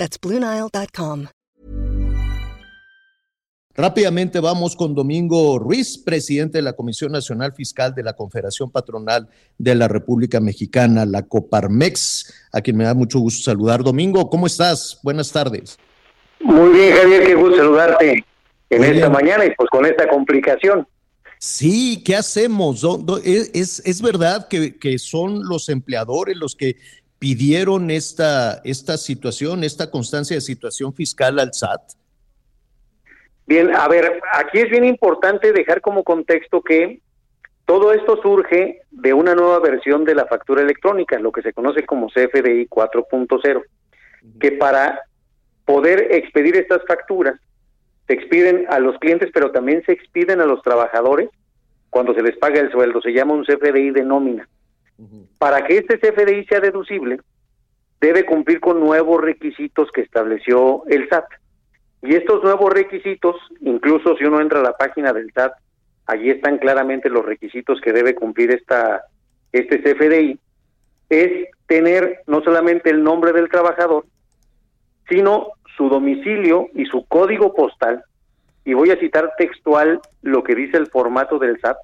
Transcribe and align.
That's 0.00 0.18
BlueNile.com. 0.18 1.26
Rápidamente 3.74 4.40
vamos 4.40 4.74
con 4.74 4.94
Domingo 4.94 5.58
Ruiz, 5.58 5.98
presidente 5.98 6.56
de 6.56 6.62
la 6.62 6.72
Comisión 6.72 7.12
Nacional 7.12 7.52
Fiscal 7.52 7.94
de 7.94 8.02
la 8.02 8.14
Confederación 8.14 8.70
Patronal 8.70 9.28
de 9.58 9.74
la 9.74 9.88
República 9.88 10.40
Mexicana, 10.40 11.04
la 11.04 11.28
Coparmex, 11.28 12.48
a 12.50 12.62
quien 12.62 12.78
me 12.78 12.84
da 12.84 12.94
mucho 12.94 13.18
gusto 13.18 13.42
saludar. 13.42 13.82
Domingo, 13.82 14.30
¿cómo 14.30 14.46
estás? 14.46 14.98
Buenas 15.02 15.30
tardes. 15.32 15.76
Muy 16.40 16.70
bien, 16.70 16.96
Javier, 16.96 17.26
qué 17.26 17.34
gusto 17.34 17.58
saludarte 17.58 18.24
en 18.70 18.84
esta 18.84 19.10
mañana 19.10 19.44
y 19.44 19.54
pues 19.54 19.68
con 19.68 19.84
esta 19.84 20.08
complicación. 20.08 20.88
Sí, 21.42 22.02
¿qué 22.04 22.16
hacemos? 22.16 22.86
¿Es, 23.24 23.80
es 23.84 24.02
verdad 24.02 24.48
que, 24.48 24.78
que, 24.78 24.98
son 24.98 25.42
los 25.48 25.70
empleadores 25.70 26.36
los 26.36 26.54
que 26.54 26.76
pidieron 27.20 27.90
esta, 27.90 28.60
esta 28.64 28.96
situación, 28.96 29.62
esta 29.62 29.90
constancia 29.90 30.34
de 30.34 30.40
situación 30.40 30.92
fiscal 30.94 31.38
al 31.38 31.52
SAT? 31.52 31.92
Bien, 33.46 33.74
a 33.76 33.86
ver, 33.88 34.20
aquí 34.32 34.58
es 34.58 34.70
bien 34.70 34.84
importante 34.84 35.52
dejar 35.52 35.82
como 35.82 36.02
contexto 36.02 36.62
que 36.62 37.00
todo 37.66 37.92
esto 37.92 38.20
surge 38.22 38.80
de 38.90 39.12
una 39.12 39.34
nueva 39.34 39.58
versión 39.60 40.04
de 40.04 40.14
la 40.14 40.26
factura 40.26 40.62
electrónica, 40.62 41.18
lo 41.18 41.30
que 41.30 41.42
se 41.42 41.52
conoce 41.52 41.84
como 41.84 42.08
CFDI 42.08 42.66
4.0, 42.68 43.62
que 44.40 44.52
para 44.52 45.00
poder 45.66 46.12
expedir 46.12 46.56
estas 46.56 46.80
facturas 46.88 47.38
se 48.06 48.14
expiden 48.14 48.66
a 48.70 48.78
los 48.78 48.98
clientes, 48.98 49.30
pero 49.32 49.52
también 49.52 49.82
se 49.84 49.92
expiden 49.92 50.40
a 50.40 50.46
los 50.46 50.62
trabajadores 50.62 51.28
cuando 51.90 52.14
se 52.14 52.22
les 52.22 52.36
paga 52.38 52.60
el 52.60 52.72
sueldo. 52.72 53.02
Se 53.02 53.12
llama 53.12 53.34
un 53.34 53.44
CFDI 53.44 53.90
de 53.90 54.04
nómina. 54.04 54.48
Para 55.38 55.66
que 55.66 55.78
este 55.78 55.98
CFDI 55.98 56.44
sea 56.44 56.60
deducible, 56.60 57.20
debe 58.00 58.24
cumplir 58.24 58.60
con 58.60 58.80
nuevos 58.80 59.20
requisitos 59.20 59.90
que 59.92 60.02
estableció 60.02 60.84
el 60.88 61.08
SAT. 61.08 61.26
Y 62.02 62.14
estos 62.14 62.42
nuevos 62.42 62.72
requisitos, 62.72 63.36
incluso 63.60 64.16
si 64.16 64.24
uno 64.24 64.40
entra 64.40 64.60
a 64.60 64.62
la 64.62 64.76
página 64.76 65.12
del 65.12 65.30
SAT, 65.32 65.52
allí 66.06 66.30
están 66.30 66.58
claramente 66.58 67.10
los 67.10 67.24
requisitos 67.24 67.80
que 67.80 67.92
debe 67.92 68.14
cumplir 68.14 68.50
esta 68.50 69.04
este 69.52 69.82
CFDI, 69.82 70.38
es 71.08 71.48
tener 71.66 72.20
no 72.26 72.40
solamente 72.42 72.88
el 72.88 73.02
nombre 73.02 73.32
del 73.32 73.48
trabajador, 73.48 74.06
sino 75.08 75.48
su 75.76 75.88
domicilio 75.88 76.68
y 76.74 76.86
su 76.86 77.04
código 77.06 77.54
postal, 77.54 78.04
y 78.64 78.74
voy 78.74 78.90
a 78.90 78.98
citar 78.98 79.32
textual 79.36 80.00
lo 80.22 80.44
que 80.44 80.54
dice 80.54 80.76
el 80.76 80.86
formato 80.86 81.38
del 81.38 81.60
SAT, 81.60 81.78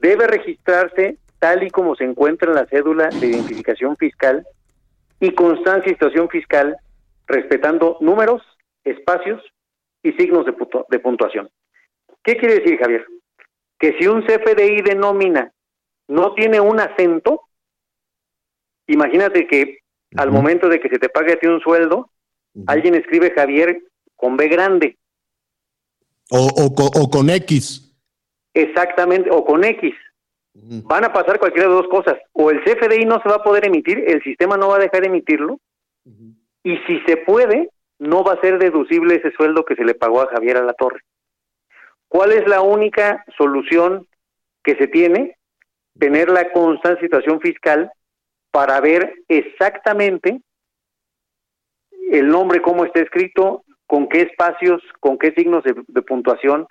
debe 0.00 0.26
registrarse 0.26 1.18
tal 1.38 1.62
y 1.62 1.70
como 1.70 1.94
se 1.94 2.04
encuentra 2.04 2.50
en 2.50 2.56
la 2.56 2.66
cédula 2.66 3.08
de 3.08 3.26
identificación 3.26 3.96
fiscal 3.96 4.46
y 5.20 5.32
constancia 5.34 5.84
de 5.84 5.90
situación 5.90 6.28
fiscal, 6.28 6.76
respetando 7.26 7.96
números, 8.00 8.42
espacios 8.84 9.42
y 10.02 10.12
signos 10.12 10.46
de, 10.46 10.54
de 10.88 10.98
puntuación. 10.98 11.50
¿Qué 12.22 12.36
quiere 12.36 12.60
decir, 12.60 12.78
Javier? 12.78 13.06
Que 13.78 13.96
si 13.98 14.06
un 14.06 14.22
CFDI 14.22 14.82
de 14.82 14.94
nómina 14.94 15.52
no 16.08 16.34
tiene 16.34 16.60
un 16.60 16.80
acento, 16.80 17.42
imagínate 18.86 19.46
que 19.46 19.78
al 20.16 20.30
momento 20.30 20.68
de 20.68 20.80
que 20.80 20.88
se 20.88 20.98
te 20.98 21.08
pague 21.08 21.34
a 21.34 21.38
ti 21.38 21.46
un 21.46 21.60
sueldo, 21.60 22.10
alguien 22.66 22.94
escribe 22.94 23.32
Javier 23.34 23.82
con 24.16 24.36
B 24.36 24.48
grande. 24.48 24.96
O, 26.30 26.48
o, 26.56 27.10
con 27.10 27.30
X. 27.30 27.94
Exactamente, 28.54 29.30
o 29.30 29.44
con 29.44 29.64
X. 29.64 29.94
Van 30.84 31.04
a 31.04 31.12
pasar 31.12 31.38
cualquiera 31.38 31.68
de 31.68 31.74
dos 31.74 31.88
cosas. 31.88 32.16
O 32.32 32.50
el 32.50 32.62
CFDI 32.62 33.04
no 33.04 33.20
se 33.22 33.28
va 33.28 33.36
a 33.36 33.42
poder 33.42 33.66
emitir, 33.66 34.04
el 34.06 34.22
sistema 34.22 34.56
no 34.56 34.68
va 34.68 34.76
a 34.76 34.80
dejar 34.80 35.06
emitirlo. 35.06 35.58
Y 36.62 36.76
si 36.86 37.00
se 37.06 37.16
puede, 37.18 37.70
no 37.98 38.24
va 38.24 38.34
a 38.34 38.40
ser 38.40 38.58
deducible 38.58 39.16
ese 39.16 39.30
sueldo 39.32 39.64
que 39.64 39.76
se 39.76 39.84
le 39.84 39.94
pagó 39.94 40.22
a 40.22 40.28
Javier 40.28 40.56
a 40.56 40.64
la 40.64 40.72
Torre. 40.72 41.00
¿Cuál 42.08 42.32
es 42.32 42.46
la 42.48 42.62
única 42.62 43.24
solución 43.36 44.06
que 44.62 44.76
se 44.76 44.86
tiene? 44.86 45.36
Tener 45.98 46.30
la 46.30 46.50
constante 46.52 47.02
situación 47.02 47.40
fiscal 47.40 47.90
para 48.50 48.80
ver 48.80 49.12
exactamente 49.28 50.40
el 52.10 52.28
nombre, 52.28 52.62
cómo 52.62 52.84
está 52.84 53.00
escrito, 53.00 53.64
con 53.86 54.08
qué 54.08 54.22
espacios, 54.22 54.82
con 55.00 55.18
qué 55.18 55.32
signos 55.32 55.64
de, 55.64 56.02
puntuación, 56.02 56.66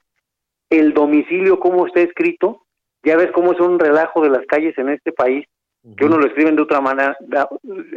el 0.70 0.94
domicilio, 0.94 1.60
cómo 1.60 1.88
está 1.88 2.02
escrito. 2.02 2.66
Ya 3.08 3.16
ves 3.16 3.32
cómo 3.32 3.54
es 3.54 3.60
un 3.62 3.80
relajo 3.80 4.22
de 4.22 4.30
las 4.30 4.46
calles 4.48 4.78
en 4.78 4.90
este 4.90 5.14
país, 5.14 5.48
que 5.96 6.04
uno 6.04 6.18
lo 6.18 6.28
escriben 6.28 6.58
de 6.58 6.64
otra 6.64 6.82
manera. 6.82 7.18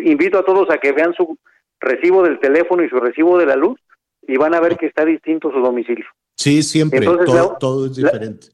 Invito 0.05 0.39
a 0.39 0.45
todos 0.45 0.71
a 0.71 0.79
que 0.79 0.93
vean 0.93 1.13
su 1.15 1.37
recibo 1.81 2.23
del 2.23 2.39
teléfono 2.39 2.85
y 2.85 2.89
su 2.89 3.01
recibo 3.01 3.37
de 3.37 3.47
la 3.47 3.57
luz 3.57 3.77
y 4.23 4.37
van 4.37 4.55
a 4.55 4.61
ver 4.61 4.77
que 4.77 4.87
está 4.87 5.05
distinto 5.05 5.51
su 5.51 5.59
domicilio. 5.59 6.07
Sí, 6.37 6.63
siempre, 6.63 7.01
todo, 7.59 7.87
es 7.87 7.97
diferente. 7.97 8.47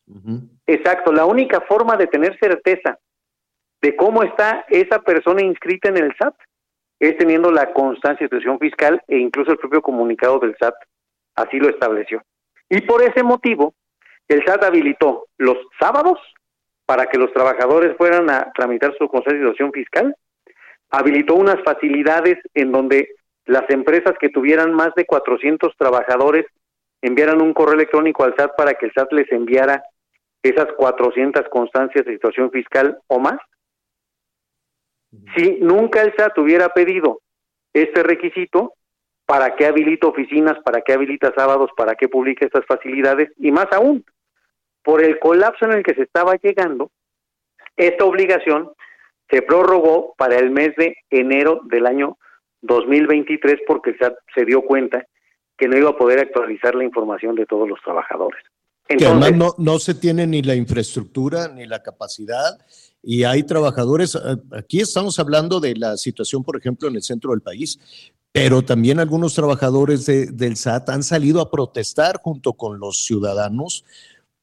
Exacto, 0.66 1.12
la 1.12 1.26
única 1.26 1.60
forma 1.60 1.98
de 1.98 2.06
tener 2.06 2.38
certeza 2.38 2.98
de 3.82 3.94
cómo 3.94 4.22
está 4.22 4.64
esa 4.70 5.00
persona 5.00 5.42
inscrita 5.42 5.90
en 5.90 5.98
el 5.98 6.14
SAT 6.16 6.36
es 7.00 7.18
teniendo 7.18 7.52
la 7.52 7.74
constancia 7.74 8.24
de 8.24 8.28
situación 8.28 8.58
fiscal 8.58 9.02
e 9.08 9.18
incluso 9.18 9.52
el 9.52 9.58
propio 9.58 9.82
comunicado 9.82 10.38
del 10.38 10.56
SAT 10.58 10.74
así 11.34 11.58
lo 11.58 11.68
estableció. 11.68 12.22
Y 12.70 12.80
por 12.80 13.02
ese 13.02 13.22
motivo, 13.22 13.74
el 14.26 14.42
SAT 14.46 14.64
habilitó 14.64 15.26
los 15.36 15.58
sábados 15.78 16.18
para 16.86 17.06
que 17.06 17.18
los 17.18 17.32
trabajadores 17.32 17.96
fueran 17.96 18.30
a 18.30 18.52
tramitar 18.52 18.94
su 18.96 19.08
constancia 19.08 19.40
de 19.40 19.46
situación 19.46 19.72
fiscal, 19.72 20.16
habilitó 20.90 21.34
unas 21.34 21.62
facilidades 21.64 22.38
en 22.54 22.70
donde 22.72 23.10
las 23.44 23.68
empresas 23.70 24.14
que 24.20 24.28
tuvieran 24.28 24.72
más 24.72 24.94
de 24.94 25.04
400 25.04 25.74
trabajadores 25.76 26.46
enviaran 27.02 27.42
un 27.42 27.52
correo 27.52 27.74
electrónico 27.74 28.24
al 28.24 28.34
SAT 28.36 28.56
para 28.56 28.74
que 28.74 28.86
el 28.86 28.92
SAT 28.92 29.12
les 29.12 29.30
enviara 29.32 29.82
esas 30.42 30.66
400 30.76 31.48
constancias 31.50 32.04
de 32.04 32.12
situación 32.12 32.50
fiscal 32.50 32.98
o 33.08 33.18
más. 33.18 33.38
Si 35.36 35.58
nunca 35.60 36.02
el 36.02 36.14
SAT 36.16 36.38
hubiera 36.38 36.68
pedido 36.70 37.20
este 37.72 38.02
requisito, 38.02 38.74
¿para 39.26 39.56
qué 39.56 39.66
habilita 39.66 40.06
oficinas? 40.06 40.58
¿Para 40.64 40.82
qué 40.82 40.92
habilita 40.92 41.32
sábados? 41.36 41.70
¿Para 41.76 41.94
qué 41.94 42.08
publica 42.08 42.44
estas 42.44 42.64
facilidades? 42.66 43.30
Y 43.38 43.50
más 43.50 43.66
aún, 43.72 44.04
por 44.86 45.02
el 45.02 45.18
colapso 45.18 45.64
en 45.64 45.72
el 45.72 45.82
que 45.82 45.94
se 45.94 46.02
estaba 46.02 46.36
llegando, 46.36 46.92
esta 47.76 48.04
obligación 48.04 48.70
se 49.28 49.42
prorrogó 49.42 50.14
para 50.16 50.38
el 50.38 50.52
mes 50.52 50.76
de 50.76 50.96
enero 51.10 51.60
del 51.64 51.86
año 51.86 52.18
2023 52.62 53.62
porque 53.66 53.90
el 53.90 53.98
SAT 53.98 54.14
se 54.32 54.44
dio 54.44 54.62
cuenta 54.62 55.04
que 55.58 55.66
no 55.66 55.76
iba 55.76 55.90
a 55.90 55.98
poder 55.98 56.20
actualizar 56.20 56.76
la 56.76 56.84
información 56.84 57.34
de 57.34 57.46
todos 57.46 57.68
los 57.68 57.80
trabajadores. 57.82 58.40
que 58.86 59.04
además 59.04 59.32
no, 59.32 59.54
no 59.58 59.80
se 59.80 59.92
tiene 59.92 60.24
ni 60.24 60.42
la 60.42 60.54
infraestructura 60.54 61.48
ni 61.48 61.66
la 61.66 61.82
capacidad 61.82 62.56
y 63.02 63.24
hay 63.24 63.42
trabajadores, 63.42 64.14
eh, 64.14 64.36
aquí 64.52 64.80
estamos 64.80 65.18
hablando 65.18 65.58
de 65.58 65.74
la 65.74 65.96
situación, 65.96 66.44
por 66.44 66.56
ejemplo, 66.56 66.88
en 66.88 66.94
el 66.94 67.02
centro 67.02 67.32
del 67.32 67.40
país, 67.40 68.12
pero 68.30 68.62
también 68.62 69.00
algunos 69.00 69.34
trabajadores 69.34 70.06
del 70.06 70.56
SAT 70.56 70.90
han 70.90 71.02
salido 71.02 71.40
a 71.40 71.50
protestar 71.50 72.20
junto 72.22 72.52
con 72.52 72.78
los 72.78 73.04
ciudadanos 73.04 73.84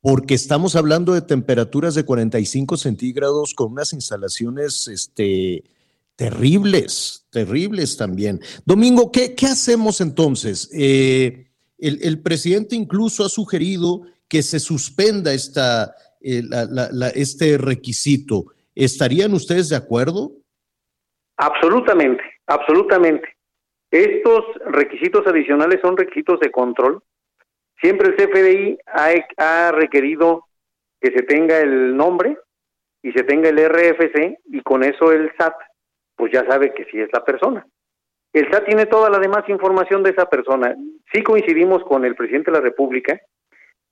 porque 0.04 0.34
estamos 0.34 0.76
hablando 0.76 1.14
de 1.14 1.22
temperaturas 1.22 1.96
de 1.96 2.04
45 2.04 2.76
centígrados 2.76 3.54
con 3.54 3.72
unas 3.72 3.94
instalaciones 3.94 4.90
este, 4.90 5.64
terribles, 6.18 7.26
terribles 7.32 7.96
también. 7.96 8.42
Domingo, 8.66 9.14
¿qué, 9.14 9.34
qué 9.34 9.46
hacemos 9.46 10.02
entonces? 10.02 10.70
Eh, 10.78 11.48
el, 11.80 12.22
presidente 12.22 12.76
incluso 12.76 13.24
ha 13.24 13.30
sugerido 13.30 14.02
que 14.28 14.44
se 14.44 14.60
suspenda 14.60 15.34
esta, 15.34 15.96
eh, 16.20 16.44
este 17.16 17.58
requisito. 17.58 18.48
¿Estarían 18.76 19.34
ustedes 19.34 19.70
de 19.70 19.78
acuerdo? 19.78 20.34
Absolutamente, 21.38 22.24
absolutamente. 22.48 23.30
Estos 23.90 24.44
requisitos 24.66 25.26
adicionales 25.28 25.80
son 25.82 25.96
requisitos 25.96 26.42
de 26.42 26.52
control. 26.52 27.02
Siempre 27.84 28.08
el 28.08 28.16
CFDI 28.16 28.78
ha, 28.88 29.12
ha 29.38 29.72
requerido 29.74 30.46
que 31.02 31.12
se 31.12 31.24
tenga 31.24 31.60
el 31.60 31.98
nombre 31.98 32.38
y 33.02 33.12
se 33.12 33.24
tenga 33.24 33.50
el 33.50 33.58
RFC 33.58 34.40
y 34.46 34.62
con 34.62 34.84
eso 34.84 35.12
el 35.12 35.30
SAT 35.38 35.54
pues 36.16 36.32
ya 36.32 36.46
sabe 36.46 36.74
que 36.74 36.86
sí 36.86 37.02
es 37.02 37.10
la 37.12 37.26
persona. 37.26 37.68
el 38.32 38.50
SAT 38.50 38.68
tiene 38.68 38.86
toda 38.86 39.10
la 39.10 39.20
demás 39.20 39.44
información 39.50 40.02
de 40.02 40.12
esa 40.12 40.30
persona. 40.30 40.74
Sí 41.12 41.22
coincidimos 41.24 41.84
con 41.84 42.06
el 42.06 42.16
presidente 42.16 42.52
de 42.52 42.58
la 42.58 42.64
República 42.64 43.20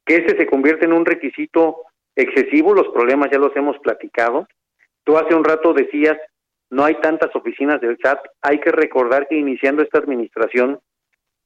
que 0.06 0.16
ese 0.16 0.38
se 0.38 0.48
convierte 0.48 0.86
en 0.86 0.94
un 0.94 1.06
requisito 1.06 1.82
excesivo, 2.16 2.74
los 2.74 2.88
problemas 2.94 3.30
ya 3.30 3.40
los 3.40 3.54
hemos 3.58 3.78
platicado. 3.80 4.48
Tú 5.04 5.18
hace 5.18 5.36
un 5.36 5.44
rato 5.44 5.74
decías, 5.74 6.18
no 6.70 6.86
hay 6.86 6.96
tantas 7.02 7.36
oficinas 7.36 7.82
del 7.82 7.98
SAT, 8.02 8.20
hay 8.42 8.62
que 8.62 8.72
recordar 8.72 9.28
que 9.28 9.36
iniciando 9.36 9.84
esta 9.84 10.00
administración 10.00 10.80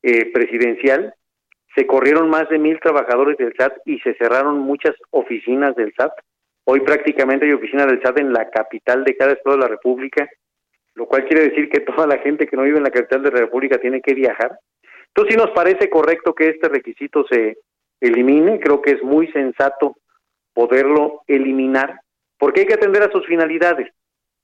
eh, 0.04 0.32
presidencial, 0.32 1.16
se 1.75 1.86
corrieron 1.86 2.30
más 2.30 2.48
de 2.50 2.57
mil 2.57 2.80
trabajadores 2.80 3.38
del 3.38 3.54
SAT 3.56 3.74
y 3.86 4.00
se 4.00 4.13
cerraron 4.16 4.60
muchas 4.60 4.95
oficinas 5.12 5.75
del 5.75 5.94
SAT. 5.94 6.13
Hoy 6.63 6.80
prácticamente 6.80 7.45
hay 7.45 7.51
oficinas 7.51 7.88
del 7.88 8.01
SAT 8.01 8.19
en 8.19 8.31
la 8.31 8.50
capital 8.50 9.04
de 9.04 9.16
cada 9.18 9.33
estado 9.33 9.57
de 9.57 9.63
la 9.63 9.68
República, 9.68 10.27
lo 10.95 11.06
cual 11.06 11.25
quiere 11.25 11.50
decir 11.50 11.69
que 11.69 11.80
toda 11.81 12.07
la 12.07 12.18
gente 12.19 12.48
que 12.48 12.56
no 12.56 12.63
vive 12.63 12.77
en 12.77 12.83
la 12.83 12.92
capital 12.92 13.24
de 13.24 13.31
la 13.31 13.42
República 13.42 13.77
tiene 13.77 14.01
que 14.01 14.13
viajar. 14.13 14.57
Entonces 15.07 15.36
sí 15.36 15.38
nos 15.38 15.51
parece 15.51 15.89
correcto 15.89 16.33
que 16.33 16.50
este 16.50 16.69
requisito 16.69 17.25
se 17.30 17.57
elimine, 18.00 18.60
creo 18.60 18.81
que 18.81 18.92
es 18.92 19.04
muy 19.04 19.27
sensato 19.31 19.98
poderlo 20.54 21.24
eliminar, 21.27 22.00
porque 22.38 22.62
hay 22.62 22.68
que 22.68 22.74
atender 22.75 23.04
a 23.04 23.12
sus 23.12 23.25
finalidades. 23.25 23.92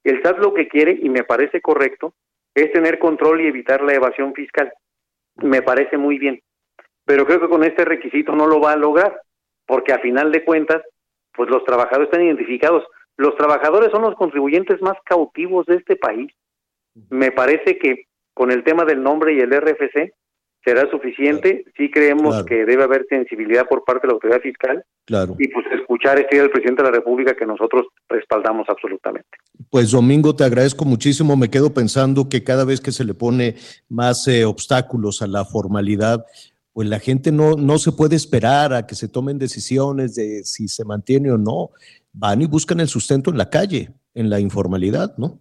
El 0.03 0.21
SAT 0.21 0.39
lo 0.39 0.53
que 0.53 0.67
quiere, 0.67 0.97
y 1.01 1.09
me 1.09 1.23
parece 1.23 1.61
correcto, 1.61 2.13
es 2.53 2.71
tener 2.73 2.99
control 2.99 3.39
y 3.41 3.47
evitar 3.47 3.81
la 3.81 3.93
evasión 3.93 4.33
fiscal. 4.33 4.73
Me 5.37 5.61
parece 5.61 5.97
muy 5.97 6.17
bien 6.17 6.41
pero 7.05 7.25
creo 7.25 7.39
que 7.39 7.49
con 7.49 7.63
este 7.63 7.85
requisito 7.85 8.35
no 8.35 8.47
lo 8.47 8.59
va 8.59 8.73
a 8.73 8.77
lograr, 8.77 9.21
porque 9.65 9.93
a 9.93 9.99
final 9.99 10.31
de 10.31 10.43
cuentas, 10.43 10.81
pues 11.33 11.49
los 11.49 11.63
trabajadores 11.63 12.07
están 12.07 12.25
identificados. 12.25 12.83
Los 13.17 13.35
trabajadores 13.35 13.91
son 13.91 14.01
los 14.01 14.15
contribuyentes 14.15 14.81
más 14.81 14.97
cautivos 15.05 15.65
de 15.65 15.75
este 15.75 15.95
país. 15.95 16.31
Me 17.09 17.31
parece 17.31 17.77
que 17.77 18.05
con 18.33 18.51
el 18.51 18.63
tema 18.63 18.85
del 18.85 19.03
nombre 19.03 19.33
y 19.33 19.39
el 19.39 19.51
RFC 19.51 20.13
será 20.63 20.89
suficiente. 20.89 21.65
Sí 21.75 21.89
creemos 21.89 22.43
que 22.45 22.65
debe 22.65 22.83
haber 22.83 23.05
sensibilidad 23.09 23.67
por 23.67 23.83
parte 23.83 24.07
de 24.07 24.07
la 24.07 24.13
autoridad 24.13 24.41
fiscal. 24.41 24.83
Claro. 25.05 25.35
Y 25.39 25.47
pues 25.47 25.65
escuchar 25.71 26.19
este 26.19 26.37
del 26.37 26.49
presidente 26.49 26.83
de 26.83 26.89
la 26.89 26.95
República 26.95 27.35
que 27.35 27.45
nosotros 27.45 27.87
respaldamos 28.07 28.67
absolutamente. 28.69 29.29
Pues 29.69 29.91
Domingo, 29.91 30.35
te 30.35 30.43
agradezco 30.43 30.85
muchísimo. 30.85 31.35
Me 31.35 31.49
quedo 31.49 31.73
pensando 31.73 32.29
que 32.29 32.43
cada 32.43 32.65
vez 32.65 32.81
que 32.81 32.91
se 32.91 33.03
le 33.03 33.13
pone 33.13 33.55
más 33.89 34.27
eh, 34.27 34.45
obstáculos 34.45 35.21
a 35.21 35.27
la 35.27 35.45
formalidad, 35.45 36.25
pues 36.73 36.87
la 36.87 36.99
gente 36.99 37.31
no, 37.31 37.55
no 37.55 37.77
se 37.77 37.91
puede 37.91 38.15
esperar 38.15 38.73
a 38.73 38.87
que 38.87 38.95
se 38.95 39.09
tomen 39.09 39.37
decisiones 39.37 40.15
de 40.15 40.43
si 40.43 40.67
se 40.67 40.85
mantiene 40.85 41.31
o 41.31 41.37
no. 41.37 41.71
Van 42.13 42.41
y 42.41 42.47
buscan 42.47 42.79
el 42.79 42.87
sustento 42.87 43.29
en 43.29 43.37
la 43.37 43.49
calle, 43.49 43.89
en 44.13 44.29
la 44.29 44.39
informalidad, 44.39 45.17
¿no? 45.17 45.39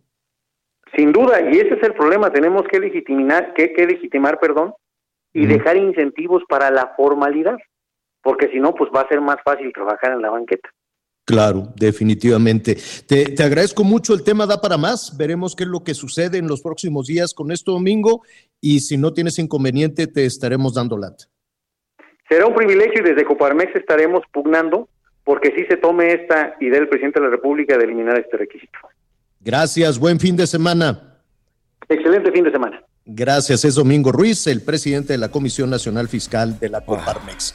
Sin 0.97 1.13
duda, 1.13 1.41
y 1.41 1.59
ese 1.59 1.75
es 1.75 1.83
el 1.83 1.95
problema, 1.95 2.33
tenemos 2.33 2.63
que 2.71 2.81
legitimar, 2.81 3.55
que, 3.55 3.73
que 3.73 3.87
legitimar, 3.87 4.41
perdón, 4.41 4.75
y 5.33 5.47
dejar 5.47 5.77
incentivos 5.77 6.43
para 6.49 6.71
la 6.73 6.95
formalidad, 6.97 7.57
porque 8.23 8.49
si 8.49 8.59
no, 8.59 8.75
pues 8.75 8.91
va 8.95 9.03
a 9.03 9.09
ser 9.09 9.21
más 9.21 9.37
fácil 9.45 9.73
trabajar 9.73 10.13
en 10.13 10.23
la 10.23 10.31
banqueta. 10.31 10.69
Claro, 11.25 11.73
definitivamente. 11.77 12.77
Te, 13.07 13.27
te, 13.27 13.43
agradezco 13.43 13.85
mucho. 13.85 14.15
El 14.15 14.25
tema 14.25 14.47
da 14.47 14.61
para 14.61 14.77
más. 14.77 15.17
Veremos 15.17 15.55
qué 15.55 15.65
es 15.65 15.69
lo 15.69 15.85
que 15.85 15.95
sucede 15.95 16.39
en 16.39 16.49
los 16.49 16.61
próximos 16.61 17.07
días 17.07 17.35
con 17.35 17.53
esto 17.53 17.73
domingo 17.73 18.23
y 18.61 18.81
si 18.81 18.97
no 18.97 19.13
tienes 19.13 19.39
inconveniente 19.39 20.07
te 20.07 20.25
estaremos 20.25 20.75
dando 20.75 20.99
lata. 20.99 21.27
Será 22.29 22.47
un 22.47 22.55
privilegio 22.55 23.01
y 23.01 23.09
desde 23.09 23.25
Coparmex 23.25 23.75
estaremos 23.75 24.23
pugnando 24.33 24.89
porque 25.25 25.53
sí 25.57 25.65
se 25.69 25.77
tome 25.77 26.13
esta 26.13 26.57
idea 26.61 26.81
del 26.81 26.89
presidente 26.89 27.21
de 27.21 27.27
la 27.27 27.31
República 27.31 27.77
de 27.77 27.85
eliminar 27.85 28.19
este 28.19 28.37
requisito. 28.37 28.79
Gracias, 29.41 29.99
buen 29.99 30.19
fin 30.19 30.37
de 30.37 30.47
semana. 30.47 31.23
Excelente 31.89 32.31
fin 32.31 32.45
de 32.45 32.51
semana. 32.51 32.85
Gracias, 33.05 33.65
es 33.65 33.75
Domingo 33.75 34.13
Ruiz, 34.13 34.47
el 34.47 34.63
presidente 34.63 35.13
de 35.15 35.19
la 35.19 35.31
Comisión 35.31 35.71
Nacional 35.71 36.09
Fiscal 36.09 36.59
de 36.59 36.69
la 36.69 36.85
Coparmex. 36.85 37.55